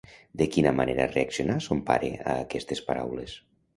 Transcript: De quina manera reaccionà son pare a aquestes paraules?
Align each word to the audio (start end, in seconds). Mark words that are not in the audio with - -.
De 0.41 0.45
quina 0.53 0.71
manera 0.77 1.05
reaccionà 1.11 1.57
son 1.67 1.83
pare 1.91 2.09
a 2.33 2.37
aquestes 2.49 2.83
paraules? 2.89 3.37